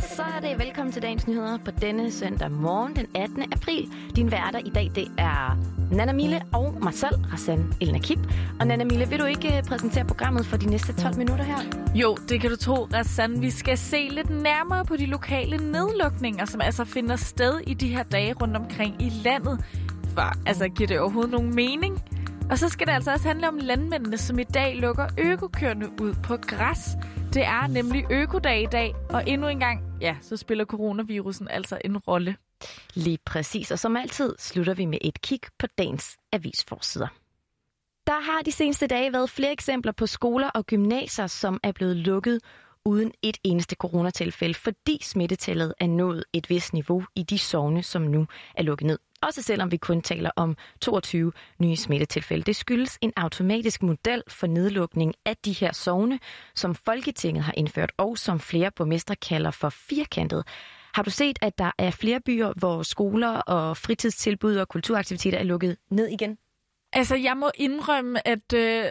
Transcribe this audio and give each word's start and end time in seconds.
så 0.00 0.22
er 0.22 0.40
det 0.40 0.58
velkommen 0.58 0.92
til 0.92 1.02
dagens 1.02 1.26
nyheder 1.26 1.58
på 1.64 1.70
denne 1.70 2.10
søndag 2.10 2.50
morgen 2.50 2.96
den 2.96 3.06
18. 3.14 3.52
april. 3.52 3.88
Din 4.16 4.30
værter 4.30 4.58
i 4.58 4.70
dag, 4.70 4.90
det 4.94 5.08
er 5.18 5.58
Nana 5.92 6.12
Mille 6.12 6.42
og 6.54 6.74
mig 6.82 6.94
selv, 6.94 7.24
Hassan 7.30 7.72
Elna 7.80 7.98
Og 8.60 8.66
Nana 8.66 8.84
Mille, 8.84 9.08
vil 9.08 9.18
du 9.18 9.24
ikke 9.24 9.56
øh, 9.56 9.62
præsentere 9.62 10.04
programmet 10.04 10.46
for 10.46 10.56
de 10.56 10.66
næste 10.66 10.92
12 10.92 11.16
minutter 11.16 11.44
her? 11.44 11.58
Jo, 11.94 12.16
det 12.28 12.40
kan 12.40 12.50
du 12.50 12.56
tro, 12.56 12.74
Rassan. 12.74 13.42
Vi 13.42 13.50
skal 13.50 13.78
se 13.78 14.08
lidt 14.10 14.30
nærmere 14.30 14.84
på 14.84 14.96
de 14.96 15.06
lokale 15.06 15.72
nedlukninger, 15.72 16.44
som 16.44 16.60
altså 16.60 16.84
finder 16.84 17.16
sted 17.16 17.60
i 17.66 17.74
de 17.74 17.88
her 17.88 18.02
dage 18.02 18.32
rundt 18.32 18.56
omkring 18.56 19.02
i 19.02 19.12
landet. 19.24 19.64
For 20.14 20.32
altså, 20.46 20.68
giver 20.68 20.88
det 20.88 21.00
overhovedet 21.00 21.30
nogen 21.30 21.54
mening? 21.54 22.02
Og 22.50 22.58
så 22.58 22.68
skal 22.68 22.86
det 22.86 22.92
altså 22.92 23.12
også 23.12 23.28
handle 23.28 23.48
om 23.48 23.58
landmændene, 23.62 24.18
som 24.18 24.38
i 24.38 24.44
dag 24.44 24.76
lukker 24.76 25.06
økokørende 25.18 25.86
ud 26.00 26.14
på 26.22 26.36
græs. 26.36 26.96
Det 27.38 27.46
er 27.46 27.66
nemlig 27.66 28.04
økodag 28.10 28.62
i 28.62 28.66
dag, 28.66 28.94
og 29.10 29.28
endnu 29.28 29.48
en 29.48 29.60
gang, 29.60 29.82
ja, 30.00 30.16
så 30.20 30.36
spiller 30.36 30.64
coronavirusen 30.64 31.48
altså 31.48 31.78
en 31.84 31.98
rolle. 31.98 32.36
Lige 32.94 33.18
præcis, 33.26 33.70
og 33.70 33.78
som 33.78 33.96
altid 33.96 34.34
slutter 34.38 34.74
vi 34.74 34.84
med 34.84 34.98
et 35.00 35.20
kig 35.20 35.40
på 35.58 35.66
dagens 35.66 36.16
avisforsider. 36.32 37.08
Der 38.06 38.20
har 38.20 38.42
de 38.42 38.52
seneste 38.52 38.86
dage 38.86 39.12
været 39.12 39.30
flere 39.30 39.52
eksempler 39.52 39.92
på 39.92 40.06
skoler 40.06 40.48
og 40.48 40.66
gymnasier, 40.66 41.26
som 41.26 41.60
er 41.62 41.72
blevet 41.72 41.96
lukket 41.96 42.40
uden 42.84 43.12
et 43.22 43.38
eneste 43.44 43.76
coronatilfælde, 43.76 44.54
fordi 44.54 44.98
smittetallet 45.02 45.74
er 45.80 45.86
nået 45.86 46.24
et 46.32 46.50
vist 46.50 46.72
niveau 46.72 47.04
i 47.14 47.22
de 47.22 47.38
sovne, 47.38 47.82
som 47.82 48.02
nu 48.02 48.26
er 48.54 48.62
lukket 48.62 48.86
ned. 48.86 48.98
Også 49.22 49.42
selvom 49.42 49.70
vi 49.72 49.76
kun 49.76 50.02
taler 50.02 50.30
om 50.36 50.56
22 50.80 51.32
nye 51.58 51.76
smittetilfælde. 51.76 52.44
Det 52.44 52.56
skyldes 52.56 52.98
en 53.00 53.12
automatisk 53.16 53.82
model 53.82 54.22
for 54.28 54.46
nedlukning 54.46 55.14
af 55.26 55.36
de 55.36 55.52
her 55.52 55.72
sovne, 55.72 56.18
som 56.54 56.74
Folketinget 56.74 57.44
har 57.44 57.54
indført, 57.56 57.92
og 57.96 58.18
som 58.18 58.40
flere 58.40 58.70
borgmestre 58.76 59.16
kalder 59.16 59.50
for 59.50 59.68
firkantet. 59.68 60.44
Har 60.94 61.02
du 61.02 61.10
set, 61.10 61.38
at 61.42 61.58
der 61.58 61.70
er 61.78 61.90
flere 61.90 62.20
byer, 62.20 62.52
hvor 62.56 62.82
skoler 62.82 63.28
og 63.28 63.76
fritidstilbud 63.76 64.56
og 64.56 64.68
kulturaktiviteter 64.68 65.38
er 65.38 65.42
lukket 65.42 65.76
ned 65.90 66.06
igen? 66.06 66.38
Altså, 66.92 67.16
jeg 67.16 67.36
må 67.36 67.50
indrømme, 67.54 68.28
at 68.28 68.52
øh, 68.54 68.84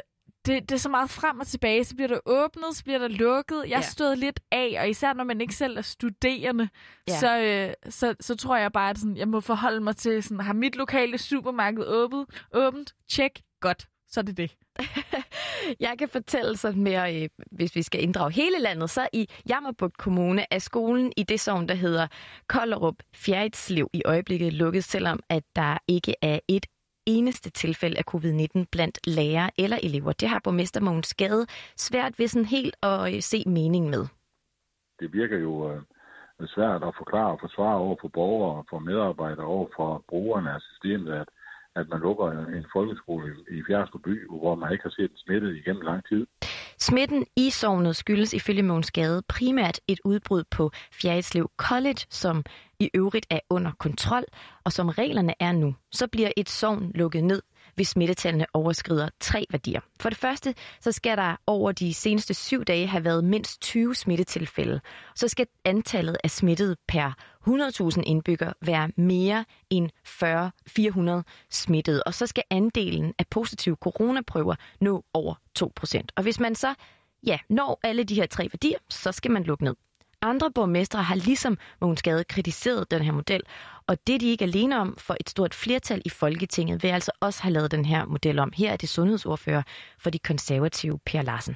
det, 0.48 0.70
det 0.70 0.76
er 0.76 0.80
så 0.80 0.90
meget 0.90 1.10
frem 1.10 1.40
og 1.40 1.48
tilbage. 1.48 1.84
Så 1.84 1.96
bliver 1.96 2.08
der 2.08 2.20
åbnet, 2.26 2.66
så 2.76 2.84
bliver 2.84 3.00
der 3.00 3.08
lukket. 3.08 3.64
Jeg 3.64 3.70
ja. 3.70 3.82
stod 3.82 4.16
lidt 4.16 4.40
af, 4.52 4.78
og 4.80 4.90
især 4.90 5.14
når 5.14 5.24
man 5.24 5.42
ikke 5.42 5.56
selv 5.56 5.78
er 5.78 5.82
studerende, 5.82 6.70
ja. 7.08 7.20
så, 7.20 7.40
øh, 7.40 7.92
så, 7.92 8.16
så 8.20 8.36
tror 8.36 8.58
jeg 8.58 8.72
bare, 8.72 8.90
at 8.90 8.98
sådan, 8.98 9.18
jeg 9.18 9.28
må 9.28 9.40
forholde 9.40 9.80
mig 9.80 9.96
til, 9.96 10.24
sådan, 10.24 10.40
har 10.40 10.54
mit 10.54 10.76
lokale 10.76 11.18
supermarked 11.18 11.84
åbent? 11.86 12.46
åbent? 12.54 12.94
Tjek. 13.10 13.42
Godt. 13.62 13.88
Så 14.10 14.20
er 14.20 14.24
det 14.24 14.38
det. 14.38 14.56
jeg 15.80 15.96
kan 16.00 16.10
fortælle 16.10 16.58
sådan 16.58 16.82
mere, 16.82 17.24
øh, 17.24 17.30
hvis 17.52 17.76
vi 17.76 17.82
skal 17.82 18.04
inddrage 18.04 18.32
hele 18.32 18.60
landet, 18.60 18.90
så 18.90 19.08
i 19.14 19.28
Jammerbugt 19.50 19.98
Kommune 19.98 20.46
er 20.52 20.60
skolen 20.60 21.14
i 21.18 21.24
det 21.24 21.40
sovn, 21.40 21.68
der 21.68 21.76
hedder 21.76 22.08
Kollerup 22.48 22.96
Fjerdslev 23.16 23.90
i 23.94 24.02
øjeblikket 24.06 24.54
lukket, 24.54 24.84
selvom 24.84 25.20
at 25.30 25.44
der 25.56 25.78
ikke 25.88 26.16
er 26.22 26.40
et 26.48 26.66
eneste 27.08 27.50
tilfælde 27.50 27.98
af 27.98 28.04
covid-19 28.14 28.66
blandt 28.72 29.08
lærere 29.08 29.50
eller 29.58 29.78
elever. 29.84 30.12
Det 30.12 30.30
har 30.30 30.42
borgmester 30.44 30.82
Mogens 30.82 31.14
Gade 31.14 31.46
svært 31.76 32.20
ved 32.20 32.28
sådan 32.28 32.46
helt 32.46 32.76
at 32.84 33.16
øh, 33.16 33.22
se 33.22 33.44
mening 33.48 33.90
med. 33.90 34.06
Det 35.00 35.14
virker 35.14 35.38
jo 35.38 35.72
øh, 35.72 35.82
svært 36.48 36.84
at 36.84 36.98
forklare 36.98 37.32
og 37.32 37.40
forsvare 37.40 37.78
over 37.78 37.96
for 38.02 38.08
borgere 38.08 38.58
og 38.58 38.66
for 38.70 38.80
medarbejdere 38.80 39.46
over 39.46 39.68
for 39.76 40.04
brugerne 40.10 40.52
af 40.52 40.62
systemet, 40.62 41.14
at, 41.14 41.30
at 41.76 41.90
man 41.90 42.00
lukker 42.00 42.28
en 42.32 42.66
folkeskole 42.74 43.36
i 43.52 43.64
Fjerdsted 43.68 44.00
by, 44.00 44.28
hvor 44.28 44.56
man 44.56 44.72
ikke 44.72 44.84
har 44.84 44.96
set 45.00 45.12
smittet 45.16 45.56
igennem 45.56 45.82
lang 45.82 46.02
tid. 46.10 46.28
Smitten 46.80 47.26
i 47.36 47.50
sovnet 47.50 47.96
skyldes 47.96 48.34
ifølge 48.34 48.64
Mogens 48.64 48.92
Gade 48.92 49.22
primært 49.30 49.80
et 49.88 50.00
udbrud 50.06 50.44
på 50.52 50.72
Fjerdslev 51.02 51.50
College, 51.58 52.06
som 52.10 52.44
i 52.80 52.90
øvrigt 52.94 53.26
er 53.30 53.40
under 53.50 53.72
kontrol, 53.80 54.24
og 54.64 54.74
som 54.74 54.90
reglerne 54.90 55.34
er 55.40 55.52
nu, 55.52 55.76
så 55.92 56.08
bliver 56.08 56.32
et 56.38 56.50
sovn 56.50 56.92
lukket 56.96 57.24
ned, 57.24 57.42
hvis 57.76 57.88
smittetallene 57.88 58.46
overskrider 58.54 59.10
tre 59.20 59.46
værdier. 59.52 59.82
For 60.00 60.10
det 60.10 60.18
første, 60.18 60.56
så 60.82 60.92
skal 60.92 61.18
der 61.18 61.36
over 61.48 61.72
de 61.72 61.94
seneste 61.94 62.34
syv 62.34 62.66
dage 62.66 62.88
have 62.88 63.04
været 63.04 63.24
mindst 63.24 63.62
20 63.62 63.96
smittetilfælde. 63.96 64.82
Så 65.16 65.28
skal 65.28 65.48
antallet 65.66 66.18
af 66.24 66.32
smittede 66.32 66.76
per 66.88 67.12
100.000 67.48 68.02
indbyggere 68.06 68.54
være 68.62 68.90
mere 68.98 69.46
end 69.70 69.90
40-400 70.08 71.48
smittede. 71.52 72.04
Og 72.04 72.14
så 72.14 72.28
skal 72.28 72.44
andelen 72.50 73.14
af 73.20 73.28
positive 73.28 73.76
coronaprøver 73.76 74.56
nå 74.82 75.06
over 75.14 75.36
2%. 75.60 76.02
Og 76.16 76.24
hvis 76.24 76.40
man 76.40 76.56
så 76.56 76.74
ja, 77.26 77.38
når 77.50 77.80
alle 77.84 78.04
de 78.04 78.16
her 78.16 78.26
tre 78.26 78.44
værdier, 78.44 78.78
så 78.90 79.12
skal 79.12 79.32
man 79.32 79.44
lukke 79.44 79.64
ned. 79.64 79.76
Andre 80.22 80.52
borgmestre 80.56 81.04
har 81.04 81.16
ligesom 81.16 81.58
Mogens 81.82 82.04
Gade 82.04 82.24
kritiseret 82.24 82.92
den 82.92 83.02
her 83.02 83.12
model, 83.12 83.42
og 83.88 83.96
det 84.08 84.22
de 84.22 84.32
ikke 84.32 84.46
alene 84.46 84.80
om, 84.80 84.96
for 85.08 85.16
et 85.20 85.30
stort 85.30 85.54
flertal 85.54 86.02
i 86.06 86.10
Folketinget 86.10 86.84
vil 86.84 86.90
altså 86.90 87.12
også 87.22 87.44
have 87.44 87.54
lavet 87.54 87.72
den 87.72 87.86
her 87.86 88.06
model 88.06 88.40
om. 88.40 88.52
Her 88.58 88.72
er 88.72 88.78
det 88.78 88.90
sundhedsordfører 88.90 89.64
for 90.04 90.10
de 90.10 90.20
konservative, 90.20 91.00
Per 91.06 91.22
Larsen. 91.22 91.56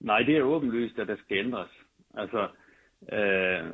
Nej, 0.00 0.18
det 0.22 0.36
er 0.36 0.42
åbenlyst, 0.42 0.98
at 0.98 1.08
der 1.08 1.16
skal 1.24 1.36
ændres. 1.36 1.70
Altså, 2.14 2.48
øh, 3.12 3.64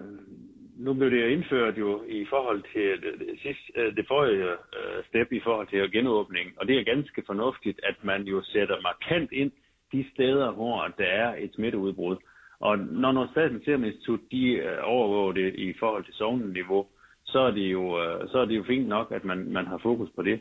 nu 0.76 0.94
blev 0.94 1.10
det 1.10 1.28
indført 1.28 1.78
jo 1.78 2.02
i 2.08 2.26
forhold 2.30 2.62
til 2.72 3.02
det, 3.02 3.38
sidste, 3.42 3.72
øh, 3.76 3.96
det 3.96 4.04
forrige 4.08 4.50
øh, 4.78 5.04
step 5.08 5.32
i 5.32 5.40
forhold 5.44 5.68
til 5.68 5.92
genåbning, 5.92 6.46
og 6.56 6.68
det 6.68 6.78
er 6.78 6.84
ganske 6.84 7.22
fornuftigt, 7.26 7.80
at 7.82 7.96
man 8.02 8.22
jo 8.22 8.42
sætter 8.42 8.80
markant 8.80 9.32
ind 9.32 9.52
de 9.92 10.04
steder, 10.14 10.50
hvor 10.50 10.94
der 10.98 11.04
er 11.04 11.34
et 11.38 11.50
smitteudbrud. 11.54 12.16
Og 12.62 12.78
når, 12.78 13.12
når 13.12 13.28
Statens 13.30 13.64
Serum 13.64 13.84
Institut 13.84 14.20
de 14.30 14.44
øh, 14.52 14.78
overvåger 14.82 15.32
det 15.32 15.54
i 15.54 15.74
forhold 15.80 16.04
til 16.04 16.14
sovneniveau, 16.14 16.86
så 17.24 17.38
er 17.38 17.50
det 17.50 17.72
jo, 17.72 17.82
øh, 18.02 18.28
så 18.28 18.38
er 18.38 18.44
det 18.44 18.56
jo 18.56 18.64
fint 18.64 18.88
nok, 18.88 19.12
at 19.12 19.24
man, 19.24 19.52
man 19.52 19.66
har 19.66 19.78
fokus 19.78 20.08
på 20.16 20.22
det. 20.22 20.40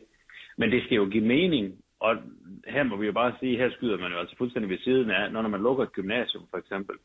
Men 0.58 0.72
det 0.72 0.84
skal 0.84 0.96
jo 0.96 1.06
give 1.06 1.26
mening, 1.26 1.76
og 2.00 2.16
her 2.68 2.84
må 2.84 2.96
vi 2.96 3.06
jo 3.06 3.12
bare 3.12 3.34
sige, 3.40 3.58
her 3.58 3.70
skyder 3.72 3.98
man 3.98 4.12
jo 4.12 4.18
altså 4.18 4.36
fuldstændig 4.38 4.70
ved 4.70 4.78
siden 4.78 5.12
af, 5.12 5.32
når 5.32 5.48
man 5.48 5.62
lukker 5.62 5.84
et 5.84 5.94
gymnasium 5.94 6.44
for 6.50 6.58
eksempel, 6.58 6.96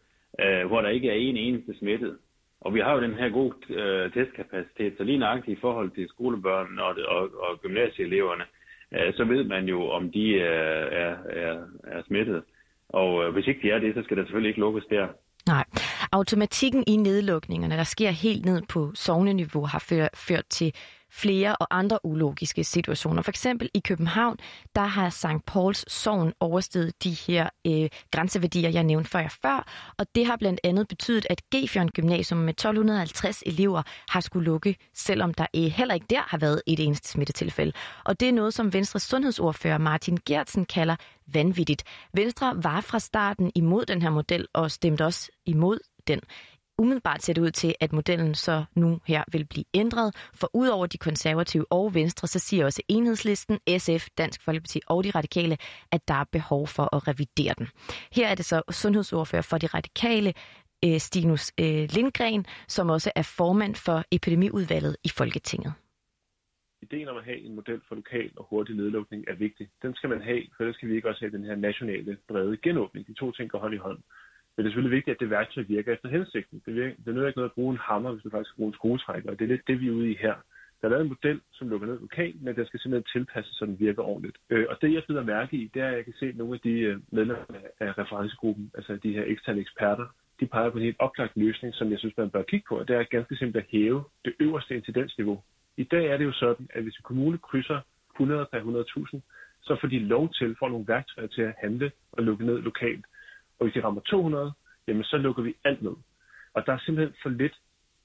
øh, 0.40 0.66
hvor 0.66 0.80
der 0.80 0.88
ikke 0.88 1.08
er 1.10 1.14
en 1.14 1.36
eneste 1.36 1.78
smittet. 1.78 2.18
Og 2.60 2.74
vi 2.74 2.80
har 2.80 2.94
jo 2.94 3.02
den 3.02 3.14
her 3.14 3.28
gode 3.28 3.54
øh, 3.70 4.12
testkapacitet, 4.12 4.94
så 4.96 5.04
lige 5.04 5.18
nøjagtigt 5.18 5.58
i 5.58 5.60
forhold 5.60 5.90
til 5.90 6.08
skolebørn 6.08 6.78
og, 6.78 6.96
og, 7.08 7.22
og 7.22 7.60
gymnasieeleverne, 7.62 8.44
øh, 8.94 9.14
så 9.14 9.24
ved 9.24 9.44
man 9.44 9.68
jo, 9.68 9.88
om 9.88 10.10
de 10.10 10.28
øh, 10.28 10.86
er, 11.04 11.16
er, 11.28 11.64
er 11.84 12.02
smittet. 12.02 12.42
Og 13.02 13.10
øh, 13.24 13.32
hvis 13.32 13.46
ikke 13.46 13.62
de 13.62 13.70
er 13.70 13.78
det, 13.78 13.94
så 13.94 14.02
skal 14.04 14.16
der 14.16 14.24
selvfølgelig 14.24 14.48
ikke 14.48 14.60
lukkes 14.60 14.84
der. 14.90 15.06
Nej. 15.46 15.64
Automatikken 16.12 16.84
i 16.86 16.96
nedlukningerne, 16.96 17.76
der 17.76 17.84
sker 17.84 18.10
helt 18.10 18.44
ned 18.44 18.62
på 18.68 18.90
sovneniveau, 18.94 19.64
har 19.64 19.82
ført 20.14 20.46
til 20.50 20.74
flere 21.16 21.56
og 21.56 21.66
andre 21.70 21.98
ulogiske 22.04 22.64
situationer. 22.64 23.22
For 23.22 23.30
eksempel 23.30 23.70
i 23.74 23.80
København, 23.80 24.36
der 24.74 24.84
har 24.84 25.10
St. 25.10 25.46
Pauls 25.46 25.92
sovn 25.92 26.32
oversteget 26.40 27.04
de 27.04 27.10
her 27.10 27.48
øh, 27.66 27.88
grænseværdier, 28.10 28.70
jeg 28.70 28.84
nævnte 28.84 29.10
før, 29.10 29.28
før, 29.42 29.92
og 29.98 30.06
det 30.14 30.26
har 30.26 30.36
blandt 30.36 30.60
andet 30.64 30.88
betydet, 30.88 31.26
at 31.30 31.42
Gefjørn 31.50 31.88
Gymnasium 31.88 32.40
med 32.40 32.54
1250 32.54 33.42
elever 33.46 33.82
har 34.08 34.20
skulle 34.20 34.44
lukke, 34.44 34.76
selvom 34.94 35.34
der 35.34 35.46
øh, 35.56 35.62
heller 35.62 35.94
ikke 35.94 36.06
der 36.10 36.22
har 36.26 36.38
været 36.38 36.62
et 36.66 36.80
eneste 36.80 37.08
smittetilfælde. 37.08 37.72
Og 38.04 38.20
det 38.20 38.28
er 38.28 38.32
noget, 38.32 38.54
som 38.54 38.72
Venstres 38.72 39.02
sundhedsordfører 39.02 39.78
Martin 39.78 40.18
Gertsen 40.26 40.64
kalder 40.64 40.96
vanvittigt. 41.26 41.84
Venstre 42.14 42.64
var 42.64 42.80
fra 42.80 42.98
starten 42.98 43.52
imod 43.54 43.86
den 43.86 44.02
her 44.02 44.10
model 44.10 44.46
og 44.52 44.70
stemte 44.70 45.04
også 45.04 45.30
imod 45.46 45.78
den 46.08 46.20
umiddelbart 46.78 47.22
ser 47.22 47.32
det 47.32 47.42
ud 47.42 47.50
til, 47.50 47.74
at 47.80 47.92
modellen 47.92 48.34
så 48.34 48.64
nu 48.74 49.00
her 49.06 49.24
vil 49.32 49.46
blive 49.46 49.64
ændret. 49.74 50.30
For 50.34 50.50
udover 50.54 50.86
de 50.86 50.98
konservative 50.98 51.66
og 51.70 51.94
venstre, 51.94 52.28
så 52.28 52.38
siger 52.38 52.64
også 52.64 52.82
enhedslisten, 52.88 53.58
SF, 53.78 54.08
Dansk 54.18 54.42
Folkeparti 54.42 54.80
og 54.86 55.04
de 55.04 55.10
radikale, 55.10 55.56
at 55.92 56.08
der 56.08 56.14
er 56.14 56.24
behov 56.32 56.66
for 56.66 56.96
at 56.96 57.08
revidere 57.08 57.54
den. 57.58 57.68
Her 58.12 58.28
er 58.28 58.34
det 58.34 58.44
så 58.44 58.62
sundhedsordfører 58.70 59.42
for 59.42 59.58
de 59.58 59.66
radikale, 59.66 60.34
øh, 60.84 60.98
Stinus 60.98 61.52
øh, 61.60 61.88
Lindgren, 61.96 62.46
som 62.68 62.90
også 62.90 63.12
er 63.16 63.22
formand 63.22 63.74
for 63.74 64.04
epidemiudvalget 64.10 64.96
i 65.04 65.08
Folketinget. 65.08 65.72
Ideen 66.82 67.08
om 67.08 67.16
at 67.16 67.24
have 67.24 67.38
en 67.38 67.54
model 67.54 67.80
for 67.88 67.94
lokal 67.94 68.30
og 68.36 68.46
hurtig 68.50 68.76
nedlukning 68.76 69.24
er 69.28 69.34
vigtig. 69.34 69.68
Den 69.82 69.94
skal 69.94 70.10
man 70.10 70.22
have, 70.22 70.42
for 70.56 70.62
ellers 70.62 70.76
skal 70.76 70.88
vi 70.88 70.94
ikke 70.96 71.08
også 71.08 71.20
have 71.20 71.36
den 71.36 71.44
her 71.44 71.56
nationale 71.56 72.16
brede 72.28 72.56
genåbning. 72.56 73.06
De 73.06 73.14
to 73.14 73.32
ting 73.32 73.50
går 73.50 73.58
hånd 73.58 73.74
i 73.74 73.76
hånd. 73.86 73.98
Men 74.56 74.64
det 74.64 74.68
er 74.68 74.72
selvfølgelig 74.72 74.96
vigtigt, 74.96 75.14
at 75.14 75.20
det 75.20 75.30
værktøj 75.30 75.62
virker 75.68 75.92
efter 75.92 76.08
hensigten. 76.08 76.62
Det, 76.66 76.74
virker, 76.74 76.94
det 77.04 77.18
er 77.18 77.26
ikke 77.26 77.38
noget 77.38 77.50
at 77.50 77.58
bruge 77.58 77.72
en 77.72 77.84
hammer, 77.88 78.12
hvis 78.12 78.22
du 78.22 78.30
faktisk 78.30 78.50
skal 78.50 78.56
bruge 78.56 78.68
en 78.68 78.74
skruetrækker, 78.74 79.30
og 79.30 79.38
det 79.38 79.44
er 79.44 79.48
lidt 79.48 79.66
det, 79.66 79.80
vi 79.80 79.88
er 79.88 79.92
ude 79.92 80.10
i 80.10 80.16
her. 80.20 80.34
Der 80.80 80.88
er 80.88 80.90
lavet 80.90 81.02
en 81.02 81.08
model, 81.08 81.40
som 81.52 81.68
lukker 81.68 81.86
ned 81.86 82.00
lokalt, 82.00 82.42
men 82.42 82.56
den 82.56 82.66
skal 82.66 82.80
simpelthen 82.80 83.12
tilpasses, 83.12 83.54
så 83.56 83.66
den 83.66 83.80
virker 83.80 84.02
ordentligt. 84.02 84.36
Øh, 84.50 84.66
og 84.68 84.76
det, 84.82 84.92
jeg 84.94 85.02
bider 85.08 85.22
mærke 85.22 85.56
i, 85.56 85.70
det 85.74 85.82
er, 85.82 85.88
at 85.88 85.96
jeg 85.96 86.04
kan 86.04 86.14
se, 86.18 86.26
at 86.26 86.36
nogle 86.36 86.54
af 86.54 86.60
de 86.60 86.70
øh, 86.70 87.00
medlemmer 87.12 87.44
af 87.80 87.98
referencegruppen, 87.98 88.70
altså 88.74 88.96
de 88.96 89.12
her 89.12 89.24
eksterne 89.26 89.60
eksperter, 89.60 90.06
de 90.40 90.46
peger 90.46 90.70
på 90.70 90.78
en 90.78 90.84
helt 90.84 90.96
oplagt 90.98 91.36
løsning, 91.36 91.74
som 91.74 91.90
jeg 91.90 91.98
synes, 91.98 92.16
man 92.16 92.30
bør 92.30 92.42
kigge 92.42 92.66
på, 92.68 92.78
og 92.78 92.88
det 92.88 92.96
er 92.96 93.02
ganske 93.02 93.36
simpelt 93.36 93.64
at 93.64 93.70
hæve 93.70 94.04
det 94.24 94.34
øverste 94.40 94.76
incidensniveau. 94.76 95.42
I 95.76 95.84
dag 95.84 96.06
er 96.06 96.16
det 96.16 96.24
jo 96.24 96.32
sådan, 96.32 96.68
at 96.74 96.82
hvis 96.82 96.96
en 96.96 97.02
kommune 97.02 97.38
krydser 97.38 97.80
100 98.14 98.46
per 98.52 98.60
100.000, 98.60 99.20
så 99.62 99.76
får 99.80 99.88
de 99.88 99.98
lov 99.98 100.32
til, 100.32 100.56
får 100.58 100.68
nogle 100.68 100.88
værktøjer 100.88 101.28
til 101.28 101.42
at 101.42 101.54
handle 101.58 101.92
og 102.12 102.22
lukke 102.22 102.46
ned 102.46 102.58
lokalt. 102.58 103.04
Og 103.58 103.66
hvis 103.66 103.74
de 103.74 103.84
rammer 103.84 104.00
200, 104.00 104.52
jamen 104.88 105.04
så 105.04 105.16
lukker 105.16 105.42
vi 105.42 105.54
alt 105.64 105.82
ned. 105.82 105.96
Og 106.54 106.66
der 106.66 106.72
er 106.72 106.78
simpelthen 106.78 107.16
for 107.22 107.28
lidt 107.28 107.56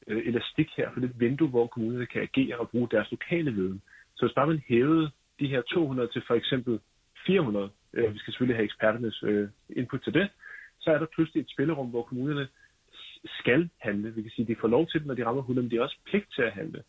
øh, 0.07 0.27
elastik 0.27 0.69
her, 0.77 0.91
for 0.93 0.99
lidt 0.99 1.19
vindue, 1.19 1.47
hvor 1.47 1.67
kommunerne 1.67 2.05
kan 2.05 2.21
agere 2.21 2.57
og 2.57 2.69
bruge 2.69 2.87
deres 2.91 3.11
lokale 3.11 3.51
viden. 3.51 3.81
Så 4.15 4.25
hvis 4.25 4.35
bare 4.35 4.47
man 4.47 4.63
hævede 4.67 5.11
de 5.39 5.47
her 5.47 5.61
200 5.61 6.09
til 6.13 6.23
for 6.27 6.35
eksempel 6.35 6.79
400, 7.25 7.69
øh, 7.93 8.13
vi 8.13 8.19
skal 8.19 8.33
selvfølgelig 8.33 8.57
have 8.57 8.65
eksperternes 8.65 9.23
øh, 9.23 9.49
input 9.69 10.01
til 10.03 10.13
det, 10.13 10.29
så 10.79 10.91
er 10.91 10.97
der 10.99 11.05
pludselig 11.15 11.41
et 11.41 11.51
spillerum, 11.51 11.89
hvor 11.89 12.03
kommunerne 12.03 12.47
skal 13.39 13.69
handle. 13.77 14.15
Vi 14.15 14.21
kan 14.21 14.31
sige, 14.31 14.43
at 14.43 14.47
de 14.47 14.61
får 14.61 14.67
lov 14.67 14.87
til 14.87 14.99
det, 14.99 15.07
når 15.07 15.13
de 15.13 15.25
rammer 15.25 15.41
100, 15.41 15.63
men 15.63 15.71
de 15.71 15.75
har 15.75 15.83
også 15.83 15.97
pligt 16.05 16.33
til 16.35 16.41
at 16.41 16.51
handle. 16.51 16.83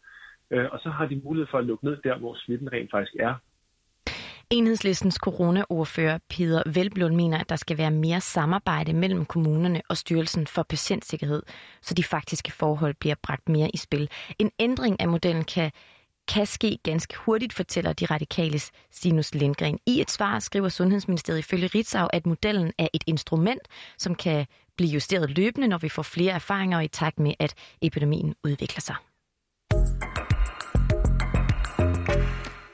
Øh, 0.50 0.69
og 0.73 0.79
så 0.82 0.88
har 0.91 1.06
de 1.06 1.20
mulighed 1.25 1.47
for 1.50 1.59
at 1.59 1.64
lukke 1.64 1.85
ned 1.85 1.97
der, 2.05 2.19
hvor 2.19 2.35
smitten 2.35 2.73
rent 2.73 2.91
faktisk 2.91 3.17
er. 3.20 3.35
Enhedslistens 4.52 5.14
coronaordfører 5.14 6.19
Peter 6.28 6.62
Velblund 6.66 7.14
mener, 7.14 7.38
at 7.38 7.49
der 7.49 7.56
skal 7.56 7.78
være 7.78 7.90
mere 7.90 8.20
samarbejde 8.20 8.93
mellem 8.93 9.25
kommunerne 9.25 9.82
og 9.88 9.96
Styrelsen 9.96 10.46
for 10.46 10.62
Patientsikkerhed, 10.62 11.43
så 11.82 11.94
de 11.94 12.04
faktiske 12.04 12.52
forhold 12.52 12.94
bliver 12.94 13.14
bragt 13.22 13.49
mere 13.49 13.70
i 13.75 13.76
spil. 13.76 14.10
En 14.38 14.50
ændring 14.58 15.00
af 15.00 15.08
modellen 15.08 15.44
kan 15.44 15.70
kan 16.28 16.46
ske 16.46 16.78
ganske 16.82 17.16
hurtigt, 17.16 17.52
fortæller 17.52 17.93
de 17.93 18.06
radikales 18.06 18.70
Sinus 18.90 19.34
Lindgren. 19.34 19.78
I 19.87 20.00
et 20.00 20.10
svar 20.10 20.38
skriver 20.38 20.69
Sundhedsministeriet 20.69 21.38
ifølge 21.38 21.66
Ritzau, 21.66 22.08
at 22.12 22.26
modellen 22.26 22.72
er 22.78 22.88
et 22.93 23.04
instrument, 23.06 23.62
som 23.99 24.14
kan 24.14 24.46
blive 24.76 24.90
justeret 24.90 25.31
løbende, 25.31 25.69
når 25.69 25.78
vi 25.78 25.88
får 25.88 26.02
flere 26.02 26.32
erfaringer 26.32 26.81
i 26.81 26.88
takt 26.88 27.19
med, 27.19 27.34
at 27.38 27.54
epidemien 27.82 28.34
udvikler 28.44 28.81
sig. 28.81 28.96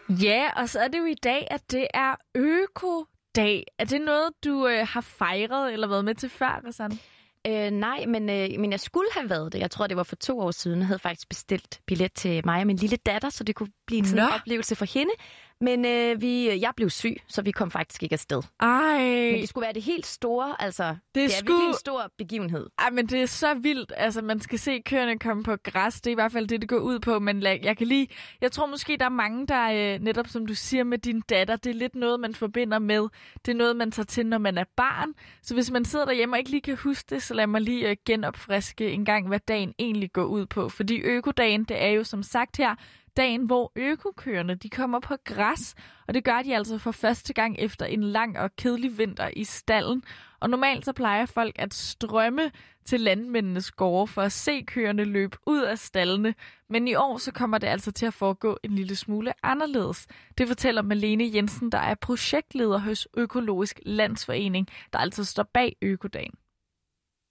Ja, 0.09 0.51
og 0.57 0.69
så 0.69 0.81
er 0.81 0.89
det 0.89 0.99
jo 0.99 1.05
i 1.05 1.15
dag, 1.15 1.49
at 1.51 1.71
det 1.71 1.87
er 1.95 2.15
økodag. 2.35 3.65
Er 3.79 3.85
det 3.85 4.01
noget, 4.01 4.31
du 4.45 4.67
øh, 4.67 4.87
har 4.89 5.01
fejret 5.01 5.73
eller 5.73 5.87
været 5.87 6.05
med 6.05 6.15
til 6.15 6.29
før, 6.29 6.61
Rassan? 6.67 6.99
Øh, 7.47 7.71
nej, 7.71 8.07
men, 8.07 8.31
øh, 8.31 8.61
men 8.61 8.71
jeg 8.71 8.81
skulle 8.81 9.09
have 9.13 9.31
været 9.31 9.53
det. 9.53 9.59
Jeg 9.59 9.71
tror, 9.71 9.87
det 9.87 9.97
var 9.97 10.03
for 10.03 10.17
to 10.17 10.41
år 10.41 10.51
siden. 10.51 10.79
Jeg 10.79 10.87
havde 10.87 10.99
faktisk 10.99 11.29
bestilt 11.29 11.81
billet 11.87 12.13
til 12.13 12.43
mig 12.45 12.61
og 12.61 12.67
min 12.67 12.77
lille 12.77 12.97
datter, 12.97 13.31
så 13.31 13.45
det 13.45 13.55
kunne 13.55 13.73
blive 13.87 13.99
en 13.99 14.05
sådan 14.07 14.25
en 14.25 14.33
oplevelse 14.35 14.77
for 14.77 14.85
hende. 14.85 15.13
Men 15.61 15.85
øh, 15.85 16.21
vi, 16.21 16.61
jeg 16.61 16.73
blev 16.77 16.91
syg, 16.91 17.17
så 17.29 17.43
vi 17.43 17.51
kom 17.51 17.71
faktisk 17.71 18.03
ikke 18.03 18.13
afsted. 18.13 18.43
Ej. 18.61 18.99
Men 18.99 19.41
det 19.41 19.49
skulle 19.49 19.63
være 19.63 19.73
det 19.73 19.83
helt 19.83 20.07
store, 20.07 20.63
altså 20.63 20.85
det, 20.85 20.99
det 21.15 21.25
er 21.25 21.29
skulle... 21.29 21.53
virkelig 21.53 21.69
en 21.69 21.75
stor 21.75 22.13
begivenhed. 22.19 22.67
Ej, 22.79 22.91
men 22.91 23.07
det 23.07 23.23
er 23.23 23.27
så 23.27 23.55
vildt. 23.55 23.93
Altså, 23.97 24.23
man 24.23 24.41
skal 24.41 24.59
se 24.59 24.81
køerne 24.81 25.19
komme 25.19 25.43
på 25.43 25.57
græs. 25.57 26.01
Det 26.01 26.07
er 26.07 26.13
i 26.13 26.15
hvert 26.15 26.33
fald 26.33 26.49
det, 26.49 26.61
det 26.61 26.69
går 26.69 26.79
ud 26.79 26.99
på. 26.99 27.19
Men 27.19 27.43
jeg 27.43 27.77
kan 27.77 27.87
lige... 27.87 28.09
Jeg 28.41 28.53
tror 28.53 28.67
måske, 28.67 28.97
der 28.97 29.05
er 29.05 29.09
mange, 29.09 29.47
der 29.47 29.95
øh, 29.95 30.01
netop 30.01 30.29
som 30.29 30.47
du 30.47 30.55
siger 30.55 30.85
med 30.85 30.99
din 30.99 31.21
datter, 31.21 31.57
det 31.57 31.71
er 31.71 31.75
lidt 31.75 31.95
noget, 31.95 32.21
man 32.21 32.35
forbinder 32.35 32.79
med. 32.79 33.09
Det 33.47 33.53
er 33.53 33.57
noget, 33.57 33.77
man 33.77 33.91
tager 33.91 34.07
til, 34.07 34.27
når 34.27 34.39
man 34.39 34.59
er 34.59 34.65
barn. 34.77 35.15
Så 35.43 35.55
hvis 35.55 35.71
man 35.71 35.85
sidder 35.85 36.05
derhjemme 36.05 36.35
og 36.35 36.39
ikke 36.39 36.51
lige 36.51 36.61
kan 36.61 36.77
huske 36.77 37.15
det, 37.15 37.23
så 37.23 37.35
lad 37.35 37.47
mig 37.47 37.61
lige 37.61 37.91
øh, 37.91 37.97
genopfriske 38.07 38.91
en 38.91 39.05
gang, 39.05 39.29
hvad 39.29 39.41
dagen 39.49 39.75
egentlig 39.79 40.13
går 40.13 40.25
ud 40.25 40.47
på. 40.47 40.69
Fordi 40.69 40.97
økodagen, 41.01 41.65
det 41.65 41.83
er 41.83 41.89
jo 41.89 42.05
som 42.05 42.23
sagt 42.23 42.57
her 42.57 42.75
dagen, 43.19 43.47
hvor 43.47 43.73
økokøerne 43.77 44.55
de 44.55 44.71
kommer 44.71 45.01
på 45.01 45.15
græs, 45.25 45.75
og 46.09 46.15
det 46.15 46.25
gør 46.25 46.43
de 46.43 46.57
altså 46.57 46.79
for 46.79 46.93
første 46.93 47.33
gang 47.33 47.57
efter 47.59 47.87
en 47.87 48.03
lang 48.03 48.39
og 48.39 48.57
kedelig 48.57 48.99
vinter 48.99 49.31
i 49.37 49.45
stallen. 49.45 50.03
Og 50.41 50.51
normalt 50.51 50.85
så 50.85 50.93
plejer 50.93 51.27
folk 51.27 51.55
at 51.59 51.75
strømme 51.75 52.51
til 52.85 53.01
landmændenes 53.01 53.71
gårde 53.71 54.07
for 54.07 54.23
at 54.23 54.33
se 54.33 54.63
køerne 54.63 55.05
løbe 55.05 55.37
ud 55.47 55.63
af 55.63 55.79
stallene, 55.79 56.35
men 56.69 56.89
i 56.89 56.95
år 56.95 57.19
så 57.19 57.33
kommer 57.33 57.59
det 57.59 57.67
altså 57.67 57.93
til 57.93 58.07
at 58.07 58.15
foregå 58.15 58.59
en 58.63 58.71
lille 58.71 58.97
smule 58.97 59.33
anderledes. 59.43 60.07
Det 60.39 60.49
fortæller 60.49 60.83
Malene 60.83 61.31
Jensen, 61.35 61.73
der 61.73 61.79
er 61.79 61.95
projektleder 61.95 62.79
hos 62.79 63.09
Økologisk 63.17 63.81
Landsforening, 63.87 64.69
der 64.93 64.99
altså 64.99 65.25
står 65.25 65.43
bag 65.43 65.77
Økodagen. 65.83 66.35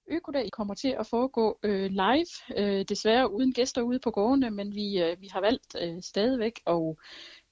Økodag 0.08 0.52
kommer 0.52 0.74
til 0.74 0.96
at 1.00 1.08
foregå 1.08 1.60
øh, 1.64 1.90
live, 1.92 2.58
øh, 2.58 2.86
desværre 2.90 3.32
uden 3.34 3.54
gæster 3.54 3.82
ude 3.82 4.00
på 4.00 4.12
gårdene, 4.12 4.52
men 4.52 4.76
vi, 4.76 5.02
øh, 5.04 5.22
vi 5.22 5.28
har 5.28 5.42
valgt 5.42 5.76
øh, 5.82 6.02
stadigvæk 6.02 6.60
at 6.68 6.96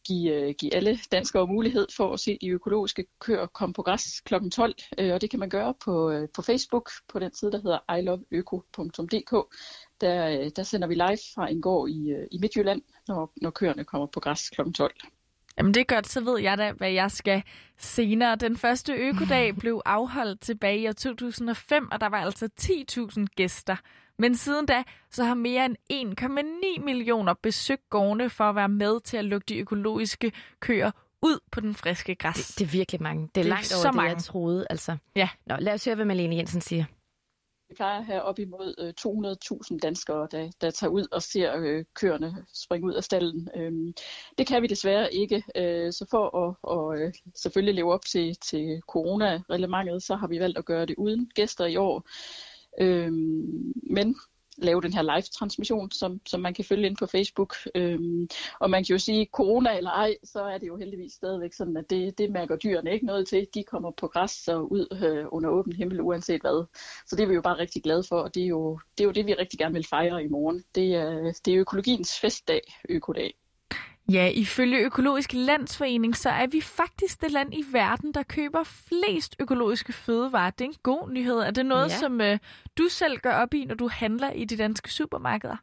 give, 0.06 0.34
øh, 0.34 0.54
give 0.57 0.75
alle 0.75 1.00
danskere 1.12 1.48
mulighed 1.48 1.88
for 1.98 2.13
at 2.13 2.19
se 2.19 2.38
de 2.42 2.50
økologiske 2.50 3.06
køer 3.19 3.46
komme 3.46 3.74
på 3.74 3.81
græs 3.81 4.22
kl. 4.25 4.34
12, 4.52 4.75
øh, 4.98 5.13
og 5.13 5.22
det 5.22 5.30
kan 5.30 5.40
man 5.40 5.50
gøre 5.50 5.74
på, 5.86 6.12
øh, 6.12 6.28
på 6.36 6.42
Facebook, 6.42 6.92
på 7.07 7.19
den 7.19 7.34
side, 7.34 7.52
der 7.52 7.57
hedder 7.57 7.96
iloveøko.dk. 7.98 9.56
Der, 10.02 10.30
øh, 10.30 10.52
der 10.56 10.63
sender 10.63 10.88
vi 10.88 10.94
live 10.94 11.19
fra 11.36 11.52
en 11.52 11.62
gård 11.62 11.90
i, 11.90 12.12
øh, 12.12 12.28
i 12.31 12.38
Midtjylland, 12.38 12.81
når, 13.07 13.31
når 13.42 13.50
køerne 13.50 13.84
kommer 13.84 14.07
på 14.07 14.19
græs 14.19 14.50
kl. 14.50 14.62
12. 14.72 14.96
Jamen 15.57 15.74
det 15.74 15.81
er 15.81 15.96
godt, 15.96 16.07
så 16.07 16.22
ved 16.22 16.40
jeg 16.40 16.57
da, 16.57 16.72
hvad 16.72 16.92
jeg 16.92 17.12
skal 17.12 17.44
senere. 17.78 18.36
Den 18.36 18.57
første 18.57 18.94
økodag 18.94 19.56
blev 19.62 19.81
afholdt 19.86 20.42
tilbage 20.42 20.80
i 20.80 20.88
år 20.88 20.92
2005, 20.92 21.92
og 21.92 22.02
der 22.02 22.07
var 22.07 22.18
altså 22.18 22.50
10.000 22.62 23.25
gæster. 23.36 23.75
Men 24.19 24.36
siden 24.36 24.66
da, 24.66 24.84
så 25.12 25.24
har 25.24 25.34
mere 25.34 25.66
end 25.90 26.19
1,9 26.80 26.86
millioner 26.86 27.34
besøgt 27.34 27.90
gårdene 27.90 28.30
for 28.30 28.44
at 28.44 28.56
være 28.56 28.69
med 28.69 29.00
til 29.00 29.18
at 29.18 29.25
lukke 29.25 29.46
de 29.50 29.57
økologiske 29.57 30.31
køer 30.60 30.92
ud 31.22 31.40
på 31.52 31.60
den 31.60 31.75
friske 31.75 32.16
græs. 32.16 32.36
Det, 32.36 32.60
det 32.60 32.66
er 32.66 32.69
virkelig 32.69 33.02
mange. 33.02 33.22
Det 33.22 33.28
er, 33.28 33.34
det 33.34 33.46
er 33.46 33.50
langt 33.50 33.74
over 33.74 33.81
så 33.81 33.88
det, 33.88 33.96
mange. 33.96 34.12
jeg 34.12 34.18
troede. 34.24 34.68
Altså. 34.69 34.98
Ja. 35.16 35.30
Nå, 35.46 35.56
lad 35.60 35.74
os 35.74 35.86
høre, 35.86 35.96
hvad 35.96 36.06
Malene 36.06 36.36
Jensen 36.36 36.62
siger. 36.62 36.86
Vi 37.70 37.76
plejer 37.76 38.00
at 38.00 38.06
have 38.06 38.22
op 38.22 38.40
imod 38.40 38.76
øh, 38.78 38.94
200.000 39.72 39.80
danskere, 39.80 40.28
der, 40.32 40.52
der 40.62 40.72
tager 40.72 40.92
ud 40.92 41.08
og 41.12 41.22
ser 41.24 41.56
øh, 41.58 41.86
køerne 41.94 42.46
springe 42.54 42.88
ud 42.88 42.94
af 42.94 43.04
stallen. 43.04 43.50
Øhm, 43.56 43.94
det 44.38 44.48
kan 44.48 44.62
vi 44.62 44.68
desværre 44.68 45.14
ikke. 45.14 45.44
Øh, 45.56 45.94
så 45.94 46.06
for 46.12 46.48
at 46.48 46.56
og, 46.62 46.98
øh, 47.00 47.14
selvfølgelig 47.36 47.76
leve 47.76 47.94
op 47.94 48.06
til, 48.06 48.36
til 48.36 48.82
corona-reglementet, 48.88 50.04
så 50.04 50.16
har 50.16 50.28
vi 50.28 50.40
valgt 50.40 50.58
at 50.58 50.66
gøre 50.66 50.86
det 50.86 50.96
uden 50.98 51.32
gæster 51.36 51.66
i 51.66 51.76
år. 51.76 52.08
Øhm, 52.82 53.74
men 53.84 54.16
lave 54.57 54.81
den 54.81 54.94
her 54.94 55.02
live-transmission, 55.02 55.92
som, 55.92 56.22
som 56.25 56.42
man 56.42 56.54
kan 56.54 56.66
følge 56.66 56.86
ind 56.86 56.98
på 56.98 57.06
Facebook. 57.06 57.56
Øhm, 57.75 58.30
og 58.60 58.69
man 58.69 58.84
kan 58.84 58.94
jo 58.94 59.00
sige, 59.00 59.28
corona 59.31 59.78
eller 59.78 59.90
ej, 59.90 60.16
så 60.24 60.44
er 60.44 60.57
det 60.57 60.68
jo 60.68 60.78
heldigvis 60.78 61.13
stadigvæk 61.13 61.54
sådan, 61.54 61.78
at 61.78 61.90
det, 61.90 62.18
det 62.18 62.31
mærker 62.31 62.56
dyrene 62.56 62.94
ikke 62.94 63.06
noget 63.06 63.28
til. 63.28 63.48
De 63.54 63.63
kommer 63.63 63.92
på 63.92 64.07
græs 64.07 64.48
og 64.48 64.72
ud 64.72 64.88
øh, 65.04 65.25
under 65.31 65.50
åben 65.50 65.74
himmel, 65.74 66.02
uanset 66.02 66.42
hvad. 66.42 66.66
Så 67.07 67.16
det 67.16 67.24
er 67.24 67.28
vi 67.28 67.34
jo 67.34 67.42
bare 67.42 67.60
rigtig 67.60 67.84
glade 67.84 68.04
for, 68.04 68.19
og 68.19 68.36
det 68.36 68.44
er 68.44 68.48
jo 68.48 68.80
det, 68.98 69.04
er 69.04 69.06
jo 69.06 69.12
det 69.12 69.25
vi 69.25 69.34
rigtig 69.34 69.60
gerne 69.60 69.74
vil 69.74 69.88
fejre 69.88 70.24
i 70.24 70.28
morgen. 70.28 70.63
Det 70.75 70.96
er, 70.96 71.40
det 71.46 71.54
er 71.54 71.60
økologiens 71.60 72.19
festdag, 72.19 72.62
økodag. 72.90 73.44
Ja, 74.12 74.30
ifølge 74.34 74.80
Økologisk 74.80 75.34
Landsforening, 75.34 76.18
så 76.18 76.30
er 76.30 76.48
vi 76.48 76.62
faktisk 76.62 77.22
det 77.22 77.31
land 77.31 77.54
i 77.54 77.63
verden, 77.72 78.13
der 78.13 78.24
køber 78.24 78.64
flest 78.64 79.35
økologiske 79.40 79.94
fødevarer. 79.94 80.50
Det 80.50 80.66
er 80.66 80.69
en 80.69 80.76
god 80.83 81.09
nyhed. 81.09 81.38
Er 81.38 81.52
det 81.52 81.66
noget, 81.66 81.90
ja. 81.90 81.97
som 81.97 82.21
øh, 82.21 82.40
du 82.78 82.88
selv 82.90 83.18
gør 83.18 83.33
op 83.33 83.54
i, 83.54 83.66
når 83.66 83.76
du 83.76 83.88
handler 83.88 84.31
i 84.31 84.45
de 84.45 84.57
danske 84.57 84.92
supermarkeder? 84.92 85.56